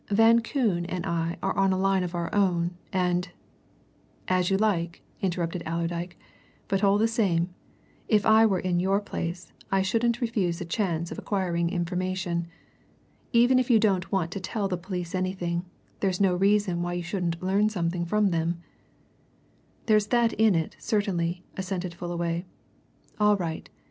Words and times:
Van 0.09 0.41
Koon 0.41 0.83
and 0.87 1.05
I 1.05 1.37
are 1.43 1.55
on 1.55 1.71
a 1.71 1.77
line 1.77 2.01
of 2.03 2.15
our 2.15 2.33
own, 2.33 2.75
and" 2.91 3.29
"As 4.39 4.49
you 4.49 4.57
like," 4.57 5.03
interrupted 5.21 5.61
Allerdyke, 5.63 6.17
"but 6.67 6.83
all 6.83 6.97
the 6.97 7.07
same, 7.07 7.53
if 8.07 8.25
I 8.25 8.43
were 8.47 8.57
in 8.59 8.79
your 8.79 8.99
place 8.99 9.53
I 9.71 9.83
shouldn't 9.83 10.19
refuse 10.19 10.59
a 10.59 10.65
chance 10.65 11.11
of 11.11 11.19
acquiring 11.19 11.69
information. 11.69 12.47
Even 13.31 13.59
if 13.59 13.69
you 13.69 13.77
don't 13.77 14.11
want 14.11 14.31
to 14.31 14.39
tell 14.39 14.67
the 14.67 14.75
police 14.75 15.13
anything, 15.13 15.65
that's 15.99 16.19
no 16.19 16.33
reason 16.33 16.81
why 16.81 16.93
you 16.93 17.03
shouldn't 17.03 17.43
learn 17.43 17.69
something 17.69 18.03
from 18.03 18.29
them." 18.29 18.59
"There's 19.85 20.07
that 20.07 20.33
in 20.33 20.55
it, 20.55 20.75
certainly," 20.79 21.43
assented 21.57 21.93
Fullaway. 21.93 22.43
"All 23.19 23.37
right. 23.37 23.69